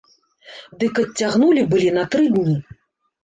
Дык 0.83 1.01
адцягнулі 1.03 1.63
былі 1.73 1.91
на 1.97 2.05
тры 2.15 2.23
дні. 2.39 2.57